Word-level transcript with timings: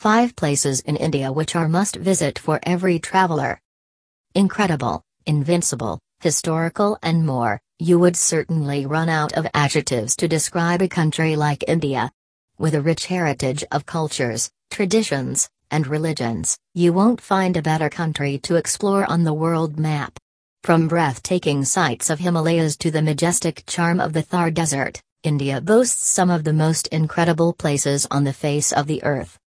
5 0.00 0.34
places 0.34 0.80
in 0.80 0.96
India 0.96 1.30
which 1.30 1.54
are 1.54 1.68
must 1.68 1.96
visit 1.96 2.38
for 2.38 2.58
every 2.62 2.98
traveler. 2.98 3.60
Incredible, 4.34 5.02
invincible, 5.26 5.98
historical, 6.20 6.98
and 7.02 7.26
more, 7.26 7.60
you 7.78 7.98
would 7.98 8.16
certainly 8.16 8.86
run 8.86 9.10
out 9.10 9.34
of 9.34 9.46
adjectives 9.52 10.16
to 10.16 10.26
describe 10.26 10.80
a 10.80 10.88
country 10.88 11.36
like 11.36 11.68
India. 11.68 12.10
With 12.58 12.74
a 12.74 12.80
rich 12.80 13.04
heritage 13.08 13.62
of 13.72 13.84
cultures, 13.84 14.50
traditions, 14.70 15.50
and 15.70 15.86
religions, 15.86 16.56
you 16.72 16.94
won't 16.94 17.20
find 17.20 17.58
a 17.58 17.68
better 17.70 17.90
country 17.90 18.38
to 18.38 18.56
explore 18.56 19.04
on 19.04 19.24
the 19.24 19.34
world 19.34 19.78
map. 19.78 20.18
From 20.64 20.88
breathtaking 20.88 21.66
sights 21.66 22.08
of 22.08 22.20
Himalayas 22.20 22.78
to 22.78 22.90
the 22.90 23.02
majestic 23.02 23.64
charm 23.66 24.00
of 24.00 24.14
the 24.14 24.22
Thar 24.22 24.50
Desert, 24.50 25.02
India 25.24 25.60
boasts 25.60 26.08
some 26.08 26.30
of 26.30 26.44
the 26.44 26.54
most 26.54 26.86
incredible 26.86 27.52
places 27.52 28.06
on 28.10 28.24
the 28.24 28.32
face 28.32 28.72
of 28.72 28.86
the 28.86 29.04
earth. 29.04 29.39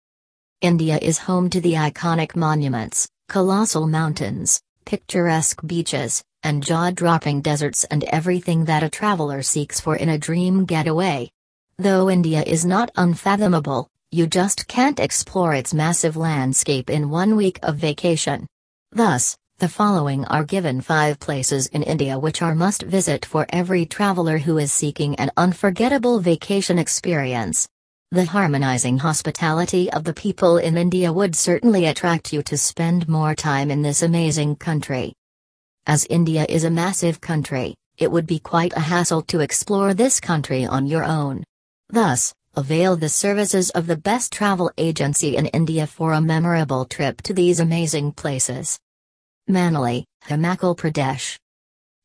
India 0.63 0.97
is 1.01 1.17
home 1.17 1.49
to 1.49 1.59
the 1.59 1.73
iconic 1.73 2.37
monuments, 2.37 3.05
colossal 3.27 3.85
mountains, 3.85 4.61
picturesque 4.85 5.59
beaches, 5.67 6.23
and 6.43 6.63
jaw-dropping 6.63 7.41
deserts 7.41 7.83
and 7.91 8.05
everything 8.05 8.63
that 8.63 8.81
a 8.81 8.89
traveler 8.89 9.41
seeks 9.43 9.81
for 9.81 9.97
in 9.97 10.07
a 10.07 10.17
dream 10.17 10.63
getaway. 10.63 11.29
Though 11.77 12.09
India 12.09 12.43
is 12.43 12.63
not 12.63 12.91
unfathomable, 12.95 13.89
you 14.09 14.25
just 14.25 14.65
can't 14.69 15.01
explore 15.01 15.53
its 15.53 15.73
massive 15.73 16.15
landscape 16.15 16.89
in 16.89 17.09
one 17.09 17.35
week 17.35 17.59
of 17.61 17.75
vacation. 17.75 18.47
Thus, 18.93 19.35
the 19.57 19.67
following 19.67 20.23
are 20.27 20.45
given 20.45 20.79
five 20.79 21.19
places 21.19 21.67
in 21.67 21.83
India 21.83 22.17
which 22.17 22.41
are 22.41 22.55
must 22.55 22.83
visit 22.83 23.25
for 23.25 23.45
every 23.49 23.85
traveler 23.85 24.37
who 24.37 24.57
is 24.59 24.71
seeking 24.71 25.15
an 25.15 25.29
unforgettable 25.35 26.21
vacation 26.21 26.79
experience. 26.79 27.67
The 28.13 28.25
harmonizing 28.25 28.99
hospitality 28.99 29.91
of 29.91 30.03
the 30.03 30.13
people 30.13 30.59
in 30.59 30.77
India 30.77 31.11
would 31.11 31.35
certainly 31.35 31.87
attract 31.87 32.31
you 32.31 32.43
to 32.43 32.55
spend 32.59 33.09
more 33.09 33.33
time 33.33 33.71
in 33.71 33.81
this 33.81 34.03
amazing 34.03 34.57
country. 34.57 35.15
As 35.87 36.05
India 36.11 36.45
is 36.47 36.63
a 36.63 36.69
massive 36.69 37.19
country, 37.19 37.73
it 37.97 38.11
would 38.11 38.27
be 38.27 38.37
quite 38.37 38.71
a 38.73 38.81
hassle 38.81 39.23
to 39.23 39.39
explore 39.39 39.95
this 39.95 40.19
country 40.19 40.63
on 40.63 40.85
your 40.85 41.03
own. 41.03 41.43
Thus, 41.89 42.31
avail 42.53 42.95
the 42.95 43.09
services 43.09 43.71
of 43.71 43.87
the 43.87 43.97
best 43.97 44.31
travel 44.31 44.69
agency 44.77 45.35
in 45.35 45.47
India 45.47 45.87
for 45.87 46.13
a 46.13 46.21
memorable 46.21 46.85
trip 46.85 47.19
to 47.23 47.33
these 47.33 47.59
amazing 47.59 48.11
places. 48.11 48.77
Manali, 49.49 50.03
Himachal 50.25 50.77
Pradesh. 50.77 51.39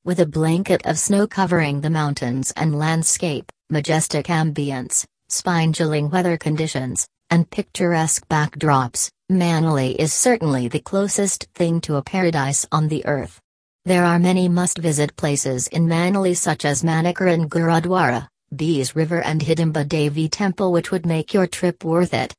With 0.07 0.21
a 0.21 0.27
blanket 0.27 0.87
of 0.87 0.99
snow 0.99 1.27
covering 1.27 1.83
the 1.83 1.91
mountains 1.91 2.51
and 2.57 2.79
landscape, 2.79 3.53
majestic 3.69 4.29
ambience, 4.29 5.05
spine-chilling 5.29 6.11
weather 6.11 6.37
conditions, 6.37 7.07
and 7.31 7.51
picturesque 7.51 8.27
backdrops, 8.29 9.11
Manali 9.31 9.95
is 9.97 10.13
certainly 10.13 10.69
the 10.69 10.81
closest 10.81 11.49
thing 11.55 11.81
to 11.83 11.97
a 11.97 12.03
paradise 12.03 12.65
on 12.73 12.89
the 12.89 13.05
earth. 13.07 13.41
There 13.85 14.05
are 14.05 14.19
many 14.19 14.49
must-visit 14.49 15.17
places 15.17 15.69
in 15.69 15.87
Manali 15.87 16.37
such 16.37 16.65
as 16.65 16.83
Manikaran 16.83 17.49
Gurudwara, 17.49 18.29
Beas 18.55 18.97
River 18.97 19.23
and 19.23 19.41
Hidimba 19.41 19.87
Devi 19.87 20.29
Temple 20.29 20.73
which 20.73 20.91
would 20.91 21.05
make 21.05 21.35
your 21.35 21.47
trip 21.47 21.85
worth 21.85 22.15
it. 22.15 22.35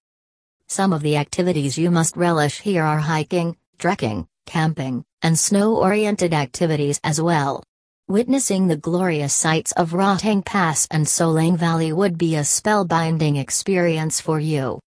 Some 0.67 0.93
of 0.93 1.01
the 1.01 1.17
activities 1.17 1.77
you 1.77 1.91
must 1.91 2.17
relish 2.17 2.61
here 2.61 2.83
are 2.83 2.99
hiking, 2.99 3.55
trekking, 3.77 4.27
camping, 4.45 5.03
and 5.21 5.37
snow-oriented 5.37 6.33
activities 6.33 6.99
as 7.03 7.21
well. 7.21 7.63
Witnessing 8.09 8.65
the 8.65 8.75
glorious 8.75 9.35
sights 9.35 9.71
of 9.73 9.91
Rohtang 9.91 10.43
Pass 10.43 10.87
and 10.89 11.05
Solang 11.05 11.55
Valley 11.55 11.93
would 11.93 12.17
be 12.17 12.37
a 12.37 12.41
spellbinding 12.41 13.39
experience 13.39 14.19
for 14.19 14.39
you. 14.39 14.79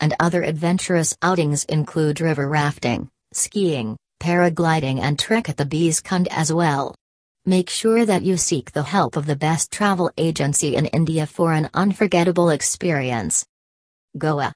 And 0.00 0.14
other 0.18 0.42
adventurous 0.42 1.14
outings 1.20 1.64
include 1.64 2.22
river 2.22 2.48
rafting, 2.48 3.10
skiing, 3.34 3.98
paragliding 4.18 4.98
and 4.98 5.18
trek 5.18 5.50
at 5.50 5.58
the 5.58 5.66
Beas 5.66 6.00
Kund 6.00 6.26
as 6.30 6.54
well. 6.54 6.94
Make 7.44 7.68
sure 7.68 8.06
that 8.06 8.22
you 8.22 8.38
seek 8.38 8.72
the 8.72 8.82
help 8.82 9.14
of 9.14 9.26
the 9.26 9.36
best 9.36 9.70
travel 9.70 10.10
agency 10.16 10.74
in 10.74 10.86
India 10.86 11.26
for 11.26 11.52
an 11.52 11.68
unforgettable 11.74 12.48
experience. 12.48 13.44
Goa. 14.16 14.54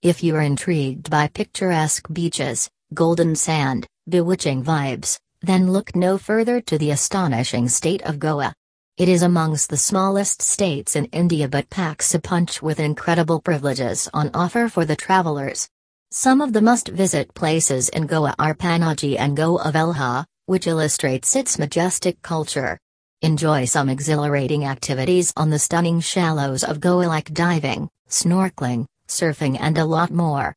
If 0.00 0.22
you 0.22 0.34
are 0.36 0.40
intrigued 0.40 1.10
by 1.10 1.28
picturesque 1.28 2.10
beaches, 2.10 2.70
golden 2.94 3.36
sand, 3.36 3.86
bewitching 4.08 4.64
vibes, 4.64 5.18
then 5.42 5.72
look 5.72 5.96
no 5.96 6.18
further 6.18 6.60
to 6.60 6.78
the 6.78 6.90
astonishing 6.90 7.68
state 7.68 8.02
of 8.02 8.18
Goa. 8.18 8.54
It 8.98 9.08
is 9.08 9.22
amongst 9.22 9.70
the 9.70 9.76
smallest 9.76 10.42
states 10.42 10.94
in 10.94 11.06
India 11.06 11.48
but 11.48 11.70
packs 11.70 12.14
a 12.14 12.20
punch 12.20 12.60
with 12.60 12.78
incredible 12.78 13.40
privileges 13.40 14.10
on 14.12 14.30
offer 14.34 14.68
for 14.68 14.84
the 14.84 14.96
travelers. 14.96 15.68
Some 16.10 16.40
of 16.40 16.52
the 16.52 16.60
must-visit 16.60 17.32
places 17.34 17.88
in 17.88 18.06
Goa 18.06 18.34
are 18.38 18.54
Panaji 18.54 19.18
and 19.18 19.36
Goa 19.36 19.72
Velha, 19.72 20.26
which 20.46 20.66
illustrates 20.66 21.34
its 21.34 21.58
majestic 21.58 22.20
culture. 22.20 22.78
Enjoy 23.22 23.64
some 23.64 23.88
exhilarating 23.88 24.64
activities 24.64 25.32
on 25.36 25.50
the 25.50 25.58
stunning 25.58 26.00
shallows 26.00 26.64
of 26.64 26.80
Goa 26.80 27.04
like 27.04 27.32
diving, 27.32 27.88
snorkeling, 28.08 28.86
surfing 29.08 29.56
and 29.60 29.78
a 29.78 29.84
lot 29.84 30.10
more. 30.10 30.54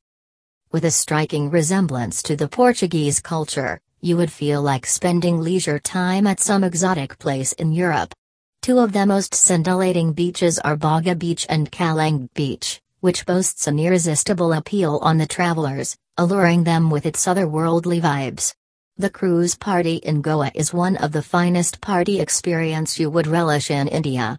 With 0.72 0.86
a 0.86 0.92
striking 0.92 1.50
resemblance 1.50 2.24
to 2.24 2.36
the 2.36 2.48
Portuguese 2.48 3.22
culture, 3.22 3.80
you 4.04 4.18
would 4.18 4.32
feel 4.32 4.62
like 4.62 4.86
spending 4.86 5.40
leisure 5.40 5.80
time 5.80 6.28
at 6.28 6.42
some 6.42 6.62
exotic 6.62 7.18
place 7.20 7.54
in 7.54 7.72
Europe. 7.72 8.14
Two 8.62 8.80
of 8.80 8.92
the 8.92 9.06
most 9.06 9.34
scintillating 9.34 10.12
beaches 10.12 10.60
are 10.60 10.76
Baga 10.76 11.16
Beach 11.16 11.46
and 11.48 11.72
Kalang 11.72 12.30
Beach, 12.34 12.82
which 13.00 13.26
boasts 13.26 13.66
an 13.66 13.80
irresistible 13.80 14.52
appeal 14.52 15.00
on 15.02 15.18
the 15.18 15.26
travelers, 15.26 15.96
alluring 16.18 16.66
them 16.66 16.90
with 16.90 17.06
its 17.06 17.26
otherworldly 17.26 18.02
vibes. 18.02 18.54
The 18.98 19.10
cruise 19.10 19.56
party 19.56 19.96
in 19.96 20.22
Goa 20.22 20.52
is 20.54 20.74
one 20.74 20.98
of 20.98 21.14
the 21.14 21.22
finest 21.22 21.80
party 21.80 22.20
experience 22.20 23.00
you 23.00 23.10
would 23.10 23.26
relish 23.26 23.72
in 23.72 23.88
India. 23.88 24.38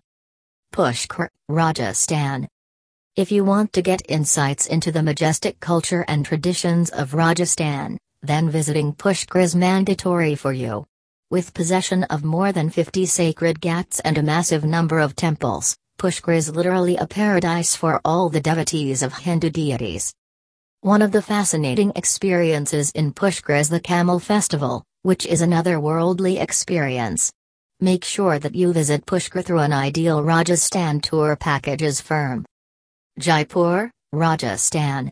Pushkar, 0.74 1.28
Rajasthan. 1.48 2.48
If 3.16 3.32
you 3.32 3.44
want 3.44 3.72
to 3.72 3.82
get 3.82 4.02
insights 4.10 4.66
into 4.66 4.92
the 4.92 5.02
majestic 5.02 5.58
culture 5.60 6.04
and 6.06 6.26
traditions 6.26 6.90
of 6.90 7.14
Rajasthan, 7.14 7.96
then 8.26 8.50
visiting 8.50 8.92
Pushkar 8.92 9.42
is 9.42 9.54
mandatory 9.54 10.34
for 10.34 10.52
you. 10.52 10.86
With 11.30 11.54
possession 11.54 12.04
of 12.04 12.24
more 12.24 12.52
than 12.52 12.70
50 12.70 13.06
sacred 13.06 13.60
ghats 13.60 14.00
and 14.00 14.18
a 14.18 14.22
massive 14.22 14.64
number 14.64 14.98
of 14.98 15.16
temples, 15.16 15.76
Pushkar 15.98 16.36
is 16.36 16.50
literally 16.50 16.96
a 16.96 17.06
paradise 17.06 17.76
for 17.76 18.00
all 18.04 18.28
the 18.28 18.40
devotees 18.40 19.02
of 19.02 19.12
Hindu 19.12 19.50
deities. 19.50 20.12
One 20.80 21.02
of 21.02 21.12
the 21.12 21.22
fascinating 21.22 21.92
experiences 21.96 22.90
in 22.90 23.12
Pushkar 23.12 23.58
is 23.58 23.68
the 23.68 23.80
Camel 23.80 24.18
Festival, 24.18 24.84
which 25.02 25.26
is 25.26 25.40
another 25.40 25.80
worldly 25.80 26.38
experience. 26.38 27.32
Make 27.80 28.04
sure 28.04 28.38
that 28.38 28.54
you 28.54 28.72
visit 28.72 29.06
Pushkar 29.06 29.44
through 29.44 29.60
an 29.60 29.72
ideal 29.72 30.22
Rajasthan 30.22 31.00
tour 31.00 31.36
packages 31.36 32.00
firm. 32.00 32.44
Jaipur, 33.18 33.90
Rajasthan. 34.12 35.10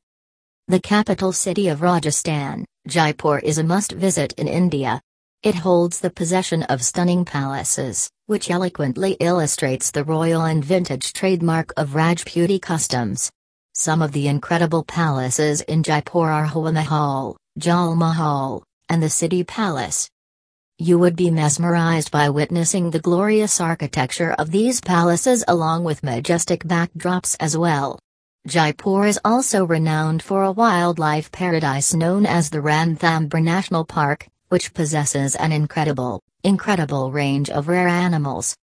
The 0.69 0.81
capital 0.81 1.33
city 1.33 1.69
of 1.69 1.83
Rajasthan, 1.83 2.65
Jaipur 2.89 3.39
is 3.39 3.59
a 3.59 3.63
must-visit 3.63 4.33
in 4.33 4.49
India. 4.49 5.01
It 5.45 5.55
holds 5.55 6.01
the 6.01 6.11
possession 6.11 6.65
of 6.65 6.83
stunning 6.83 7.25
palaces, 7.25 8.11
which 8.27 8.51
eloquently 8.51 9.13
illustrates 9.21 9.93
the 9.93 10.03
royal 10.03 10.43
and 10.43 10.65
vintage 10.65 11.13
trademark 11.13 11.73
of 11.77 11.91
Rajputi 11.91 12.61
customs. 12.61 13.31
Some 13.73 14.03
of 14.03 14.11
the 14.11 14.27
incredible 14.27 14.83
palaces 14.83 15.61
in 15.61 15.85
Jaipur 15.85 16.29
are 16.29 16.45
Hawa 16.45 16.73
Mahal, 16.73 17.37
Jal 17.57 17.95
Mahal, 17.95 18.65
and 18.89 19.01
the 19.01 19.11
City 19.11 19.45
Palace. 19.45 20.11
You 20.77 20.99
would 20.99 21.15
be 21.15 21.31
mesmerized 21.31 22.11
by 22.11 22.31
witnessing 22.31 22.91
the 22.91 22.99
glorious 22.99 23.61
architecture 23.61 24.33
of 24.33 24.51
these 24.51 24.81
palaces 24.81 25.45
along 25.47 25.85
with 25.85 26.03
majestic 26.03 26.65
backdrops 26.65 27.37
as 27.39 27.57
well. 27.57 28.01
Jaipur 28.49 29.07
is 29.07 29.21
also 29.25 29.65
renowned 29.65 30.21
for 30.21 30.43
a 30.43 30.51
wildlife 30.51 31.31
paradise 31.31 31.95
known 31.95 32.27
as 32.27 32.51
the 32.51 32.59
Ranthambore 32.59 33.41
National 33.41 33.85
Park, 33.85 34.27
which 34.49 34.75
possesses 34.75 35.37
an 35.37 35.53
incredible, 35.53 36.21
incredible 36.43 37.13
range 37.13 37.51
of 37.51 37.69
rare 37.69 37.87
animals. 37.87 38.57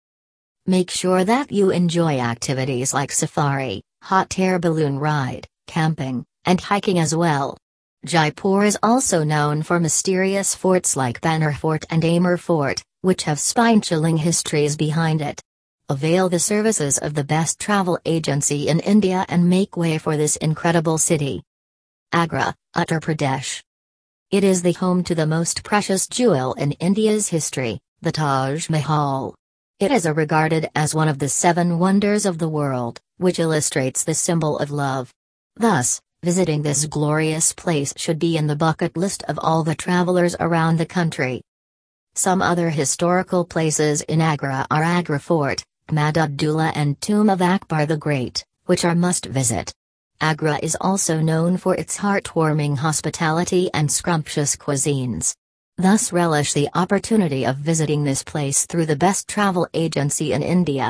Make 0.66 0.90
sure 0.90 1.22
that 1.22 1.52
you 1.52 1.70
enjoy 1.70 2.18
activities 2.18 2.92
like 2.92 3.12
safari, 3.12 3.82
hot 4.02 4.36
air 4.36 4.58
balloon 4.58 4.98
ride, 4.98 5.46
camping, 5.68 6.24
and 6.44 6.60
hiking 6.60 6.98
as 6.98 7.14
well. 7.14 7.56
Jaipur 8.04 8.64
is 8.64 8.78
also 8.82 9.22
known 9.22 9.62
for 9.62 9.78
mysterious 9.78 10.56
forts 10.56 10.96
like 10.96 11.20
Banner 11.20 11.52
Fort 11.52 11.84
and 11.88 12.04
Amer 12.04 12.36
Fort, 12.36 12.82
which 13.02 13.22
have 13.22 13.38
spine-chilling 13.38 14.16
histories 14.16 14.76
behind 14.76 15.22
it. 15.22 15.40
Avail 15.90 16.28
the 16.28 16.38
services 16.38 16.98
of 16.98 17.14
the 17.14 17.24
best 17.24 17.58
travel 17.58 17.98
agency 18.04 18.68
in 18.68 18.80
India 18.80 19.24
and 19.28 19.48
make 19.48 19.76
way 19.76 19.98
for 19.98 20.16
this 20.16 20.36
incredible 20.36 20.98
city. 20.98 21.42
Agra, 22.12 22.54
Uttar 22.76 23.00
Pradesh. 23.00 23.62
It 24.30 24.44
is 24.44 24.62
the 24.62 24.72
home 24.72 25.02
to 25.04 25.14
the 25.14 25.26
most 25.26 25.64
precious 25.64 26.06
jewel 26.06 26.52
in 26.54 26.72
India's 26.72 27.28
history, 27.28 27.80
the 28.02 28.12
Taj 28.12 28.68
Mahal. 28.68 29.34
It 29.80 29.90
is 29.90 30.06
regarded 30.06 30.68
as 30.74 30.94
one 30.94 31.08
of 31.08 31.18
the 31.18 31.28
seven 31.28 31.78
wonders 31.78 32.26
of 32.26 32.38
the 32.38 32.48
world, 32.48 33.00
which 33.16 33.38
illustrates 33.38 34.04
the 34.04 34.14
symbol 34.14 34.58
of 34.58 34.70
love. 34.70 35.12
Thus, 35.56 36.00
Visiting 36.24 36.62
this 36.62 36.84
glorious 36.86 37.52
place 37.52 37.94
should 37.96 38.18
be 38.18 38.36
in 38.36 38.48
the 38.48 38.56
bucket 38.56 38.96
list 38.96 39.22
of 39.28 39.38
all 39.40 39.62
the 39.62 39.76
travelers 39.76 40.34
around 40.40 40.76
the 40.76 40.84
country. 40.84 41.42
Some 42.16 42.42
other 42.42 42.70
historical 42.70 43.44
places 43.44 44.00
in 44.00 44.20
Agra 44.20 44.66
are 44.68 44.82
Agra 44.82 45.20
Fort, 45.20 45.62
Ahmad 45.90 46.18
and 46.74 47.00
Tomb 47.00 47.30
of 47.30 47.40
Akbar 47.40 47.86
the 47.86 47.96
Great, 47.96 48.44
which 48.66 48.84
are 48.84 48.94
must 48.94 49.24
visit. 49.24 49.72
Agra 50.20 50.58
is 50.62 50.76
also 50.80 51.20
known 51.20 51.56
for 51.56 51.74
its 51.74 51.96
heartwarming 51.96 52.76
hospitality 52.76 53.70
and 53.72 53.90
scrumptious 53.90 54.54
cuisines. 54.54 55.34
Thus 55.78 56.12
relish 56.12 56.52
the 56.52 56.68
opportunity 56.74 57.46
of 57.46 57.56
visiting 57.56 58.04
this 58.04 58.22
place 58.22 58.66
through 58.66 58.86
the 58.86 58.96
best 58.96 59.28
travel 59.28 59.66
agency 59.72 60.32
in 60.34 60.42
India. 60.42 60.86